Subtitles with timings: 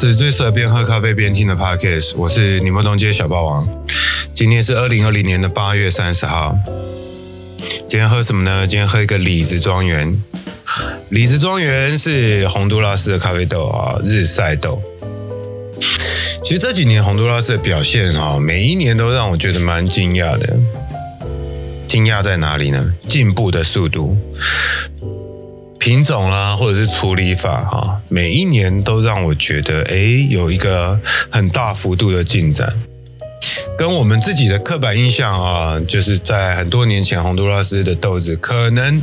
[0.00, 2.16] 这是最适合边喝咖啡边听的 Podcast。
[2.16, 3.68] 我是宁波东街小霸王。
[4.32, 6.56] 今天是二零二零年的八月三十号。
[7.86, 8.66] 今天喝什么呢？
[8.66, 10.18] 今天喝一个李子庄园。
[11.10, 14.80] 李子庄园是洪都拉斯的咖啡豆啊，日晒豆。
[16.42, 20.56] 其实这几年洪都拉斯的表现啊，每一年都让我觉得蛮惊讶的。
[21.86, 22.94] 惊讶在哪里呢？
[23.06, 24.16] 进步的速度。
[25.80, 29.96] 品种啦，或者是处理法哈，每一年都让我觉得，哎，
[30.28, 32.70] 有一个很大幅度的进展。
[33.78, 39.02] 跟我们自己的刻板印象啊，就是在很多年前，洪都拉斯的豆子可能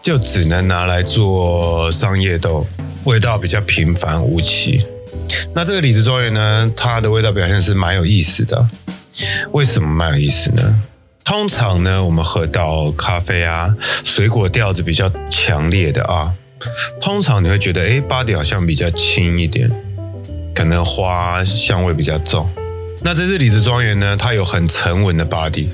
[0.00, 2.64] 就只能拿来做商业豆，
[3.02, 4.86] 味道比较平凡无奇。
[5.52, 8.64] 那这个李子庄园呢，它的味道表现是蛮有意思的。
[9.50, 10.82] 为什么蛮有意思呢？
[11.26, 16.32] 通常呢，我们喝到咖啡啊，水果调子比较强烈的啊，
[17.00, 19.68] 通常你会觉得，哎，body 好像比较轻一点，
[20.54, 22.48] 可能花香味比较重。
[23.02, 25.68] 那这支李子庄园呢，它有很沉稳的 body，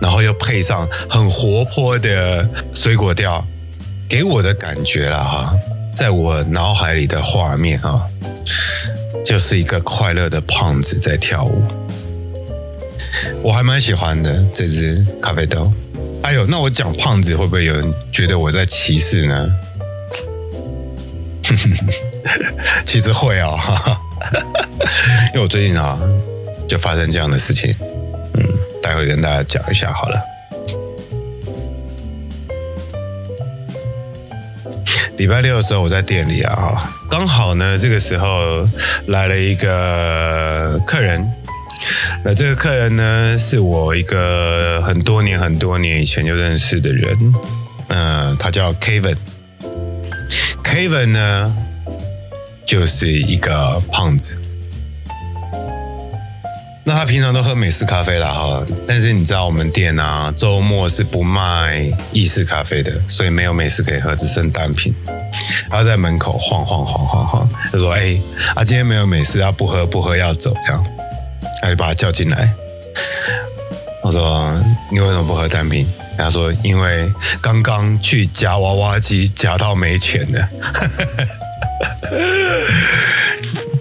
[0.00, 3.46] 然后又配上很活泼的水果调，
[4.08, 5.54] 给我的感觉啦哈，
[5.96, 8.02] 在我脑海里的画面啊，
[9.24, 11.62] 就是一个快乐的胖子在跳舞。
[13.42, 15.72] 我还蛮喜欢的这只咖啡豆。
[16.22, 19.50] 哎呦，那我讲胖子会不会有人觉得我在歧视呢？
[22.86, 23.58] 其实会哦，
[25.34, 25.98] 因为我最近啊
[26.68, 27.74] 就发生这样的事情。
[28.34, 28.44] 嗯，
[28.80, 30.20] 待会跟大家讲一下好了。
[35.18, 38.64] 礼拜六的时候我在店里啊，刚好呢这个时候
[39.08, 41.28] 来了一个客人。
[42.24, 47.16] 那这个客人呢，是我一个很多年、很多年以前就认识的人，
[47.88, 49.16] 嗯、呃，他叫 Kevin。
[50.62, 51.56] Kevin 呢，
[52.64, 54.38] 就是一个胖子。
[56.84, 64.94] 那他平常都喝美式咖啡啦哈，但是你知道我们店啊，周末是不卖意式咖啡的，所以没有美式可以喝，只剩单品。
[65.68, 68.20] 他在门口晃晃晃晃晃，他说：“哎，
[68.54, 70.84] 啊，今天没有美式，啊，不喝不喝要走这样。”
[71.62, 72.52] 他就把他叫进来。
[74.02, 74.52] 我说
[74.92, 80.48] ：“你为什么不喝单品？”他说：“因为刚刚去夹娃娃机夹到没钱了。”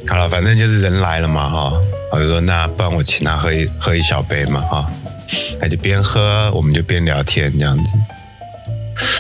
[0.08, 1.74] 好了，反正就是人来了嘛，哈。
[2.12, 4.92] 我就说：“那不然我请他喝一喝一小杯嘛，哈。”
[5.59, 7.94] 他就边喝，我们就边聊天这样子。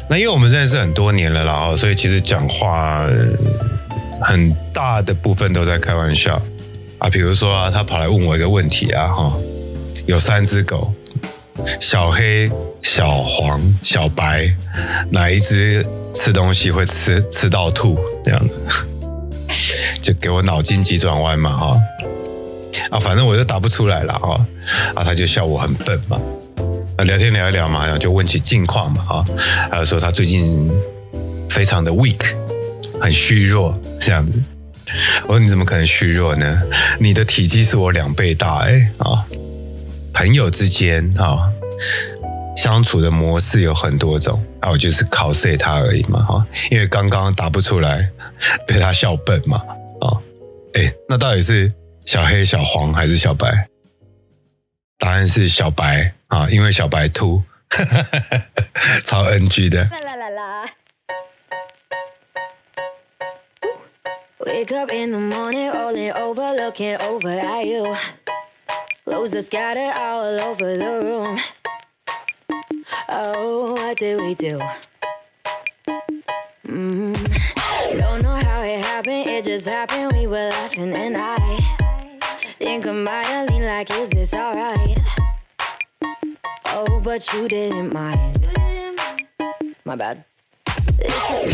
[0.07, 3.07] 那因为我们认识很多年了，然后所以其实讲话
[4.21, 6.39] 很大的部分都在开玩笑。
[7.01, 9.35] 啊，比如说啊，他跑来问我一个问题啊，哈，
[10.05, 10.93] 有三只狗，
[11.79, 12.47] 小黑、
[12.83, 14.47] 小黄、小白，
[15.09, 17.99] 哪一只吃东西会吃吃到吐？
[18.23, 18.53] 这样的，
[19.99, 21.77] 就给我脑筋急转弯嘛，哈，
[22.91, 24.39] 啊，反正我就答不出来了，哈，
[24.93, 26.21] 啊，他就笑我很笨嘛，
[26.97, 29.25] 啊，聊天聊一聊嘛，然后就问起近况嘛，哈，
[29.71, 30.69] 还有说他最近
[31.49, 32.35] 非常的 weak，
[33.01, 34.33] 很虚弱，这样子。
[35.27, 36.61] 我说你怎么可能虚弱呢？
[36.99, 39.25] 你的体积是我两倍大哎啊！
[40.13, 41.49] 朋友之间啊，
[42.57, 48.09] 相处的模式有很多种啊，我就是考试他而已嘛哈，因为刚刚答不出来，
[48.67, 49.57] 被他笑笨嘛
[50.01, 50.17] 啊！
[50.75, 51.71] 哎，那到底是
[52.05, 53.67] 小黑、小黄还是小白？
[54.97, 57.41] 答案是小白啊，因为小白兔，
[59.03, 59.83] 超 NG 的。
[59.85, 60.65] 啦啦啦
[64.45, 67.95] Wake up in the morning, rolling over, looking over at you.
[69.03, 71.39] Clothes are scattered all over the room.
[73.09, 74.59] Oh, what did we do?
[76.65, 77.13] Mm.
[77.99, 80.11] Don't know how it happened, it just happened.
[80.13, 81.37] We were laughing, and I
[82.57, 84.99] think I might have leaned like, Is this alright?
[86.67, 88.47] Oh, but you didn't mind.
[89.85, 90.23] My bad.
[90.97, 91.53] This is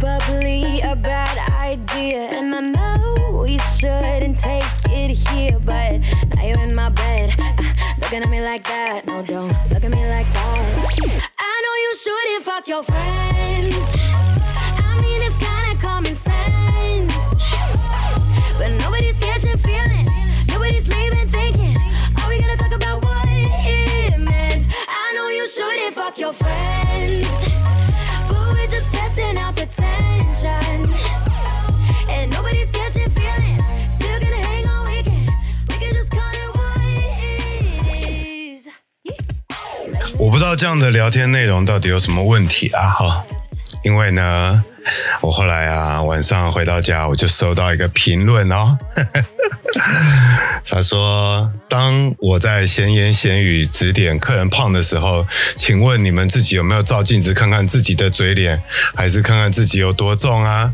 [0.00, 5.98] probably a bad idea, and I know we shouldn't take it here, but
[6.36, 9.04] now you're in my bed, uh, looking at me like that.
[9.04, 11.28] No, don't look at me like that.
[11.38, 14.35] I know you shouldn't fuck your friends.
[40.46, 42.90] 道这样的聊天内容到底有什么问题啊？
[42.90, 43.24] 哈，
[43.82, 44.64] 因为呢，
[45.20, 48.78] 我后来啊，晚上回到家，我就收到一个评论哦。
[50.64, 55.26] 他说：“当我在闲言闲语指点客人胖的时候，
[55.56, 58.62] 请问你们自己有没有照镜子看看自己的嘴脸，
[58.94, 60.72] 还是看看自己有多重啊？”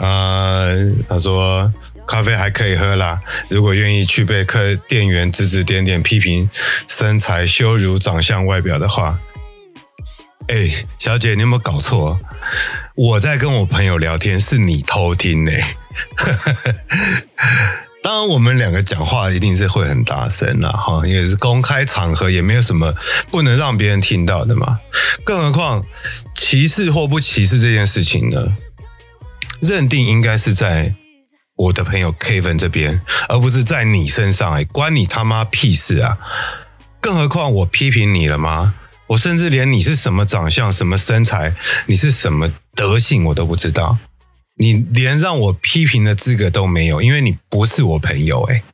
[0.00, 1.70] 呃，他说
[2.06, 6.48] ：“咖啡还可以喝啦，如果愿意去被客店员指指点点批评
[6.86, 9.18] 身材、羞辱长相、外表的话。”
[10.46, 12.20] 哎，小姐，你有没有搞错？
[12.94, 15.50] 我在跟我朋友聊天，是你偷听呢。
[18.04, 22.94] 当然，我们两个讲话一定是会很大声啦，哈，因为是公开场合，也没有什么
[23.30, 24.78] 不能让别人听到的嘛。
[25.24, 25.82] 更何况，
[26.34, 28.58] 歧视或不歧视这件事情呢，
[29.62, 30.94] 认定应该是在
[31.56, 34.52] 我的朋友 Kevin 这边，而不是在你身上。
[34.52, 36.18] 哎，关你他妈屁事啊！
[37.00, 38.74] 更何况，我批评你了吗？
[39.08, 41.54] 我甚至连你是什么长相、什么身材、
[41.86, 43.98] 你是什么德性，我都不知道。
[44.56, 48.42] 你连让我批评的资格都没有，因为你不是我朋友。
[48.44, 48.64] 哎，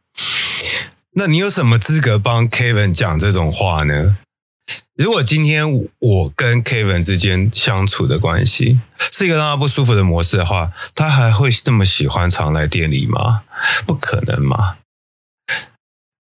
[1.15, 4.17] 那你有什么资格帮 Kevin 讲这种话呢？
[4.97, 8.81] 如果今天我跟 Kevin 之间相处的关系
[9.13, 13.43] 是一个让他不舒服的模式的话，他还会那么喜欢常来店里吗？
[13.87, 14.77] 不可能嘛。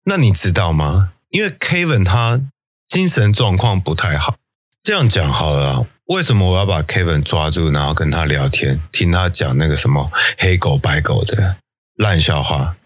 [0.05, 1.13] 那你知道吗？
[1.29, 2.41] 因为 Kevin 他。
[2.89, 4.37] 精神状况不太好，
[4.81, 5.85] 这样讲好了。
[6.05, 11.57] 为什么我要把 Kevin 抓住，然后跟他聊天，听他讲那个什么黑狗白狗的
[11.97, 12.77] 烂笑话？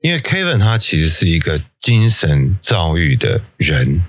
[0.00, 4.04] 因为 Kevin 他其实是一个精神躁郁的人，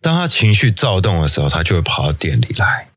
[0.00, 2.88] 当他情绪躁动的时候，他就会跑到店里来。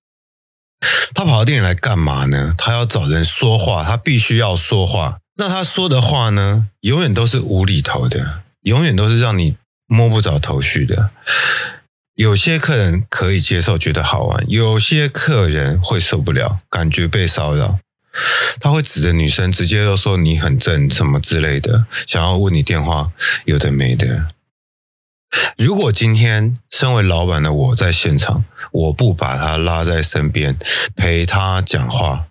[1.13, 2.55] 他跑到店里来干嘛呢？
[2.57, 5.19] 他要找人说话，他必须要说话。
[5.37, 9.57] 那他说的话呢，永远都是无厘头的，永远都是让你。
[9.85, 11.11] 摸不着头绪的，
[12.15, 17.77] 有些客人可以接受，觉得好玩；有些客人会受不了，感觉被骚扰。
[18.59, 23.11] 他会指着女生，直接都说你很正，什么之类的，想要问你电话，
[23.45, 24.29] 有的没的。
[25.57, 30.57] 如果今天身为老板的我在现场，我不把他拉在身边
[30.95, 32.27] 陪他讲话，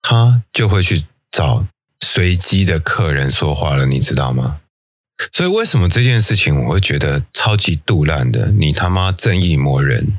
[0.00, 1.66] 他就会去找
[2.00, 4.58] 随机的客人说话了，你知道吗？
[5.32, 8.50] 所以，为什么这件事情我会觉得超级赌烂的？
[8.58, 10.18] 你他妈正义魔人！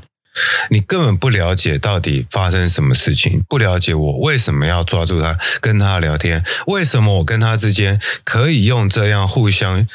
[0.70, 9.86] 你根本不了解到底发生什么事情，不了解我为什么要抓住他跟他聊天，为什么我跟他之间可以用这样互相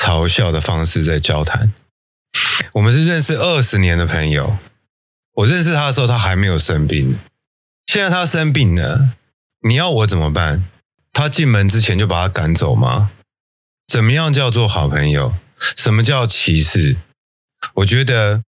[0.00, 1.74] 嘲笑的方式在交谈。
[2.72, 4.56] 我们是认识二十年的朋友，
[5.34, 7.18] 我认识他的时候他还没有生病，
[7.86, 9.10] 现在他生病了，
[9.60, 10.64] 你要我怎么办？
[11.12, 13.10] 他进门之前就把他赶走吗？
[13.86, 15.34] 怎么样叫做好朋友？
[15.76, 16.96] 什么叫歧视？
[17.74, 18.42] 我觉得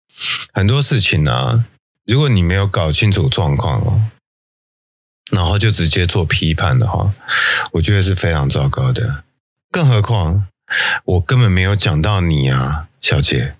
[0.54, 1.66] 很多事情啊，
[2.06, 4.12] 如果你没有搞清楚状况哦，
[5.31, 7.12] 然后就直接做批判的话，
[7.72, 9.24] 我觉得是非常糟糕的。
[9.72, 10.45] 更何况
[11.06, 13.56] 我根本没有讲到你啊，小姐。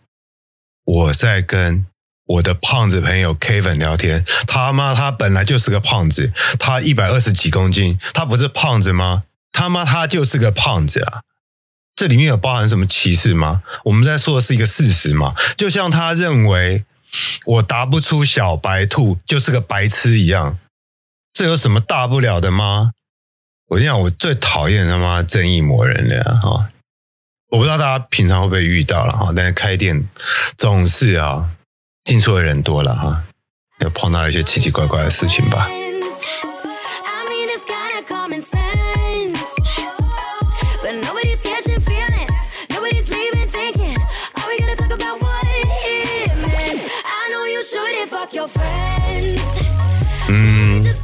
[0.86, 1.86] 我在跟
[2.26, 9.24] 我的胖子朋友 Kevin 聊天，他妈他本来就是个胖子，他一百二十几公斤，他不是胖子吗？
[9.52, 11.22] 他妈他就是个胖子啊！
[11.96, 13.64] 这里面有包含什么歧视吗？
[13.86, 15.36] 我们在说的是一个事实嘛？
[15.58, 16.86] 就像他认为
[17.46, 20.58] 我答不出小白兔就是个白痴一样，
[21.34, 22.94] 这有什么大不了的吗？
[23.68, 26.72] 我跟你讲，我最讨厌他妈正义魔人了哈！
[27.50, 30.08] 我不知道大家平常会不会遇到了哈，但是开店
[30.56, 31.50] 总是啊
[32.04, 33.24] 进错的人多了哈，
[33.80, 35.68] 要碰到一些奇奇怪怪的事情吧。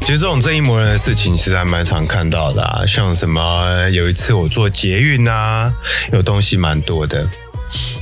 [0.06, 5.74] 其实这种正义魔人的事情其实还蛮常看到的啊，像什么有一次我坐捷运啊，
[6.14, 7.28] 有东西蛮多的，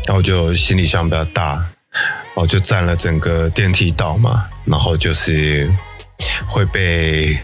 [0.05, 1.65] 然后就行李箱比较大，
[2.35, 5.73] 我就占了整个电梯道嘛，然后就是
[6.45, 7.39] 会被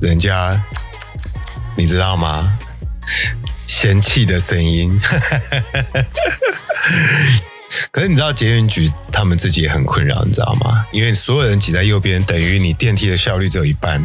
[0.00, 0.58] 人家，
[1.76, 2.58] 你知道吗？
[3.66, 4.98] 嫌弃的声音。
[7.90, 10.86] 可是你知道捷运局他们自己也很困扰，你知道吗？
[10.92, 14.02] 因为所有人挤在右边，等于你电梯的效率只有一半。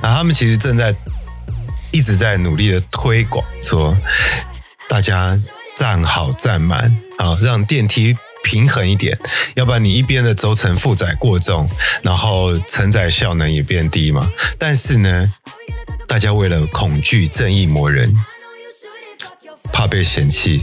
[0.00, 0.94] 然后他们其实正在
[1.92, 3.96] 一直在努力的推广，说
[4.88, 5.38] 大家
[5.76, 9.16] 站好站满啊，让电梯平衡一点，
[9.54, 11.68] 要不然你一边的轴承负载过重，
[12.02, 14.30] 然后承载效能也变低嘛。
[14.58, 15.32] 但是呢，
[16.08, 18.14] 大家为了恐惧正义魔人，
[19.72, 20.62] 怕被嫌弃。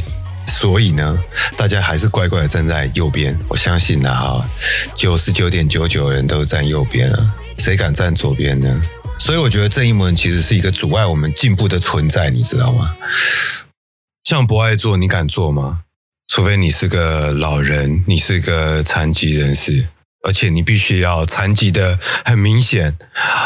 [0.60, 1.18] 所以呢，
[1.56, 3.40] 大家还是乖乖的站在右边。
[3.48, 4.46] 我相信啊，
[4.94, 8.82] 九十九点九九人都站右边了，谁敢站左边呢？
[9.18, 12.94] 所以我觉得正义魔人其实是一个阻碍我们进步的存在，你知道吗？
[14.26, 15.84] 像博爱座，你敢坐吗？
[16.28, 19.88] 除非你是个老人，你是个残疾人士。
[20.28, 22.98] 而且你必须要残疾的很明显，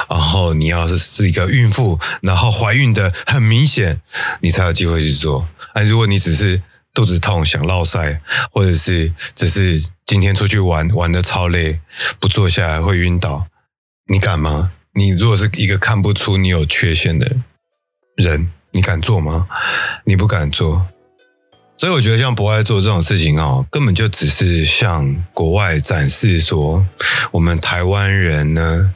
[0.10, 4.02] 然后你要是是一个孕妇，然后怀孕的很明显，
[4.42, 5.48] 你才有机会去做。
[5.74, 6.60] 哎，如果你只是
[6.94, 8.22] 肚子痛想落赛，
[8.52, 11.80] 或者是只是今天出去玩玩得超累，
[12.20, 13.48] 不坐下来会晕倒，
[14.08, 14.72] 你敢吗？
[14.94, 17.36] 你如果是一个看不出你有缺陷的
[18.16, 19.48] 人，你敢做吗？
[20.06, 20.86] 你不敢做。
[21.76, 26.86] 所以我觉得像博爱做这种事情哦，根本就只是向国外展示说，
[27.32, 28.94] 我们台湾人呢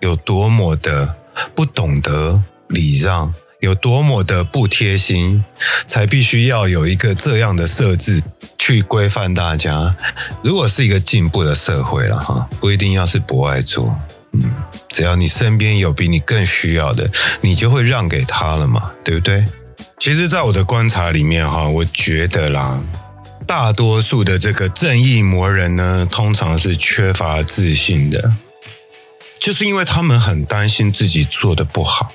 [0.00, 1.16] 有多么的
[1.54, 5.44] 不懂得礼让，有多么的不贴心，
[5.86, 8.22] 才必须要有一个这样的设置
[8.56, 9.96] 去规范大家。
[10.42, 13.98] 如果是一个进步的社会了哈，不一定要是博爱做，
[14.32, 14.50] 嗯，
[14.90, 17.10] 只要你身边有比你更需要的，
[17.40, 19.44] 你就会让给他了嘛，对不对？
[19.98, 22.80] 其实，在我的观察里面，哈，我觉得啦，
[23.44, 28.32] 大多数的这个正义魔人呢，通常是缺乏自信的，
[29.40, 32.12] 就是因为他们很担心自己做的不好，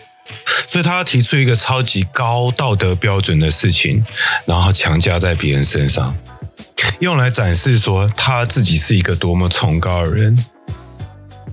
[0.68, 4.04] 所以他提出一个超级高道德标准的事情，
[4.46, 6.16] 然后强加在别人身上，
[7.00, 10.38] 用来展示说他自己是一个多么崇高的人。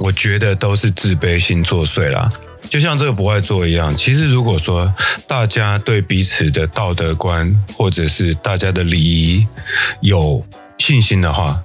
[0.01, 2.31] 我觉得都是自卑心作祟啦。
[2.71, 4.95] 就像这个不爱做一样，其实如果说
[5.27, 9.47] 大家对彼此的道德观或者是大家的礼仪
[10.01, 10.43] 有
[10.79, 11.63] 信心的话，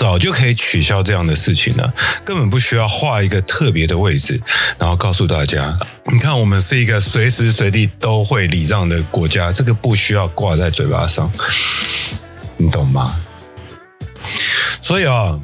[0.00, 1.92] 早就可以取消这样的事情了，
[2.24, 4.40] 根本不需要画一个特别的位置，
[4.78, 5.78] 然后告诉大家，
[6.10, 11.30] 你看我们是一个随时随地都会礼让的国家，这个不需要挂在嘴巴上，
[12.56, 13.14] 你懂吗？
[14.80, 15.38] 所以啊，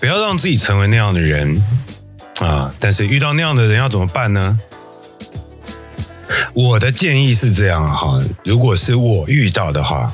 [0.00, 1.62] 不要让自己成为那样的人。
[2.40, 2.74] 啊！
[2.78, 4.58] 但是遇到那样的人要怎么办呢？
[6.52, 10.12] 我的建议是这样哈，如果是我遇到的话，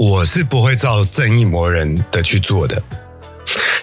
[0.00, 2.82] 我是不会照正义魔人的去做的。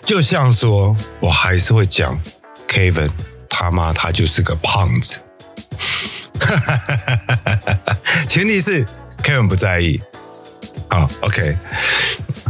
[0.03, 2.19] 就像说，我还是会讲
[2.67, 3.11] ，Kevin
[3.47, 5.17] 他妈他就是个胖子，
[8.27, 8.83] 前提是
[9.23, 10.01] Kevin 不在意。
[10.87, 11.55] 啊，OK。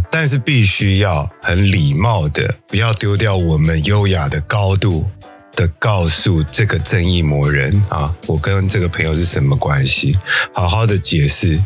[0.10, 5.06] 但是必须要很礼貌的，不要丢掉我们优雅的高度
[5.52, 10.18] 的告诉这个正义魔人啊，我跟这个朋友是什么关系？
[10.54, 11.60] 好好的解释。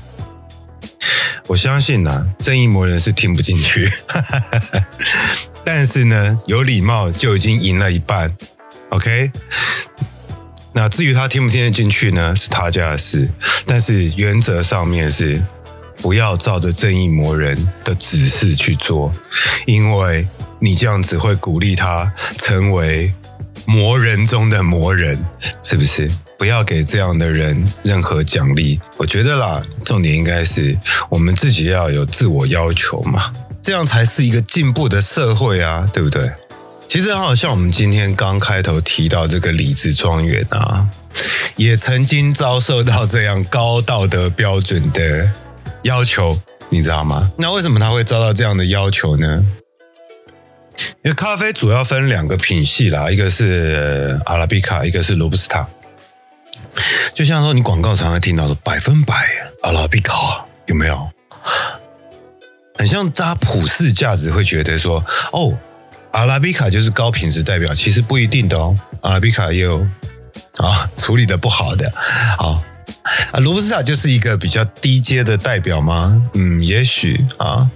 [1.51, 3.91] 我相信呢、正义魔人是听不进去，
[5.65, 8.33] 但是呢，有礼貌就已经赢了一半。
[8.87, 9.29] OK，
[10.71, 13.29] 那至于他听不听得进去呢，是他家的事。
[13.65, 15.41] 但是原则上面是。
[15.97, 19.11] 不要照着正义魔人的指示去做，
[19.67, 20.27] 因为
[20.59, 23.13] 你这样子会鼓励他成为
[23.65, 25.23] 魔人中的魔人，
[25.61, 26.09] 是不是？
[26.41, 28.81] 不要给这样的人任何奖励。
[28.97, 30.75] 我觉得啦，重点应该是
[31.07, 33.31] 我们自己要有自我要求嘛，
[33.61, 36.31] 这样才是一个进步的社会啊，对不对？
[36.87, 40.89] 其实好像我们今天刚开头提到这个李子庄园啊，
[41.57, 45.29] 也曾经遭受到这样高道德标准的。
[45.83, 47.31] 要求你知道吗？
[47.37, 49.45] 那为什么他会遭到这样的要求呢？
[51.03, 55.67] 因为咖啡主要分两个品系啦，一个是阿拉比卡，一个是罗布斯塔。
[57.13, 59.13] 就像说你广告常常听到的百分百
[59.63, 61.09] 阿拉比卡，有没有？
[62.77, 65.57] 很像大家普世价值会觉得说，哦，
[66.11, 68.75] 阿拉比卡就是高品质代表，其实不一定的哦。
[69.01, 69.85] 阿拉比卡也有
[70.57, 71.91] 啊处理的不好的，
[72.37, 72.63] 好。
[73.31, 76.29] 啊，罗布斯塔就是一个比较低阶的代表吗？
[76.33, 77.69] 嗯，也许啊。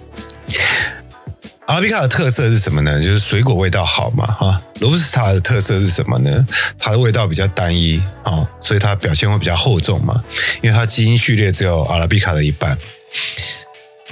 [1.67, 3.01] 阿拉比卡的特色是什么呢？
[3.01, 4.61] 就是水果味道好嘛，哈、啊。
[4.79, 6.45] 罗布斯塔的特色是什么呢？
[6.77, 10.23] 它的味道比较单一啊，所以它表现会比较厚重嘛，
[10.61, 12.77] 因为它基因序列只有阿拉比卡的一半，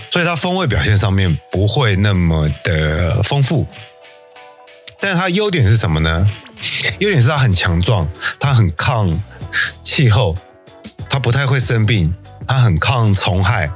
[0.09, 3.67] 所以它风味表现上面不会那么的丰富。
[4.99, 6.27] 但是它优点是什么呢？
[6.99, 9.07] 优点是它很强壮，它很抗
[9.83, 10.35] 气候。
[11.09, 12.11] 它不太会生病，
[12.47, 13.69] 它很抗虫害，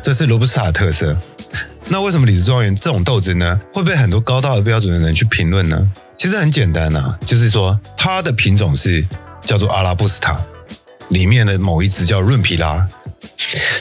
[0.00, 1.16] 这是罗布斯塔的特色。
[1.88, 5.90] 那为什么李子庄园这种豆子呢，会被很多高道德标准的人去评论呢？
[6.16, 9.06] 其实很简单啊，就是说它的品种是
[9.42, 10.40] 叫做阿拉布斯塔，
[11.10, 12.88] 里面的某一支叫润皮拉。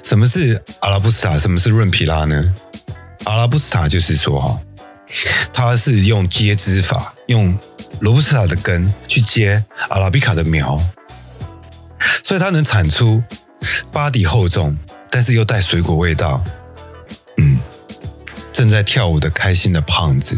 [0.03, 1.37] 什么是阿拉布斯塔？
[1.37, 2.53] 什么是润皮拉呢？
[3.25, 4.59] 阿拉布斯塔就是说哈，
[5.53, 7.57] 它是用接枝法，用
[7.99, 10.77] 罗布斯塔的根去接阿拉比卡的苗。
[12.23, 13.21] 所以它能产出
[13.91, 14.75] 巴底厚重、
[15.11, 16.43] 但是又带水果味道，
[18.51, 20.37] 正在跳舞的开心的胖子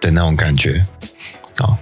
[0.00, 0.86] 的那种感觉
[1.58, 1.78] 啊。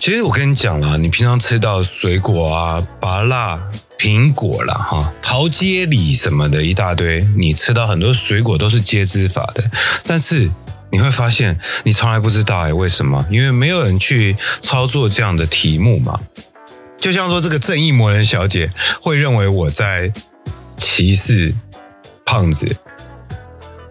[0.00, 3.58] 其实我跟你讲了，你平常吃到水果啊，芭乐、
[3.98, 9.64] 苹果啦，哈，桃接李什么的一大堆，你吃到很多水果都是接枝法的，
[10.04, 10.50] 但是
[10.90, 13.26] 你会发现你从来不知道哎，为什么？
[13.30, 16.20] 因为没有人去操作这样的题目嘛。
[16.98, 18.70] 就像说这个正义魔人小姐
[19.00, 20.12] 会认为我在
[20.76, 21.54] 歧视
[22.26, 22.76] 胖子，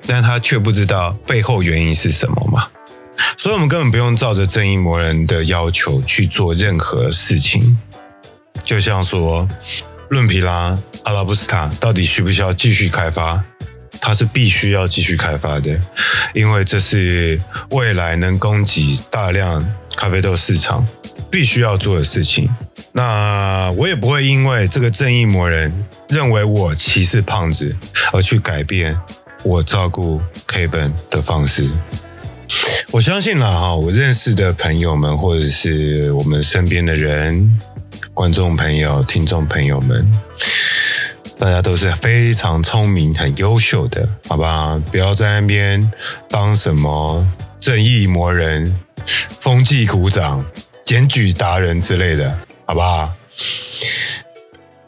[0.08, 2.68] 但他却不知道背后原因是什么嘛。
[3.38, 7.78] 所以，我们根本不用照着正义魔人的要求去做任何事情。
[8.64, 9.48] 就像说，
[10.10, 13.44] 论皮拉阿拉布斯塔到底需不需要继续开发？
[14.02, 15.80] 它是必须要继续开发的，
[16.34, 20.86] 因为这是未来能供给大量咖啡豆市场
[21.32, 22.50] 必须要做的事情。
[22.92, 27.76] 那我也不会因为这个正义魔人认为我歧视胖子
[28.12, 28.98] 而去改变
[29.44, 31.70] 我照顾 Kevin 的方式。
[32.92, 37.60] 我相信啦，哈，我认识的朋友们，或者是我们身边的人，
[38.14, 40.10] 观众朋友、听众朋友们，
[41.40, 44.82] 大家都是非常聪明、很优秀的，好吧？
[44.92, 45.92] 不要在那边
[46.30, 47.26] 当什么
[47.60, 48.80] 正义魔人、
[49.40, 50.46] 风纪股长、
[50.86, 53.10] 检举达人之类的，好不好？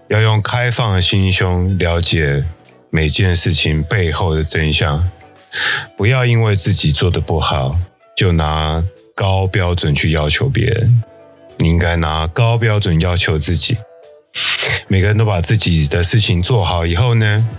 [0.10, 2.46] 要用开放的心胸了解
[2.96, 5.06] 每件事情背后的真相，
[5.98, 7.78] 不要因为自己做的不好。
[8.16, 8.82] 就拿
[9.14, 11.04] 高标准去要求别人，
[11.58, 13.76] 你应该拿高标准要求自己。
[14.88, 17.50] 每个人都把自己的事情做好以后呢，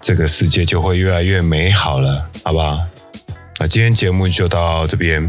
[0.00, 2.78] 这个世界就会越来越美好了，好不好？
[3.58, 5.28] 那今天节目就到这边。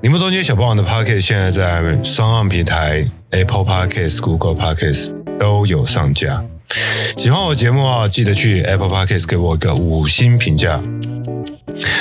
[0.00, 6.44] 宁波东街小霸王的 Pocket 现在在 SoundOn 平台、Apple Podcast、Google Podcast 都有上架。
[7.16, 10.80] 喜欢我节目啊，记得去 Apple Podcast 给我一个五星评价。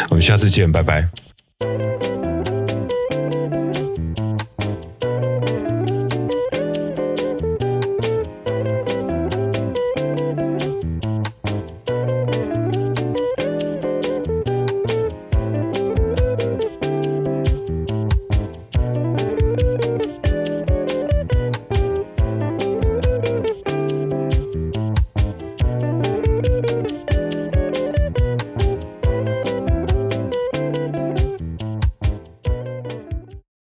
[0.09, 2.12] 我们下次见，拜拜。